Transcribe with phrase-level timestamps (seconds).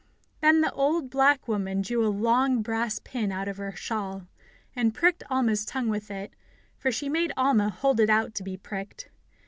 [0.39, 4.25] Then the old black woman drew a long brass pin out of her shawl,
[4.75, 6.33] and pricked Alma's tongue with it,
[6.79, 9.09] for she made Alma hold it out to be pricked.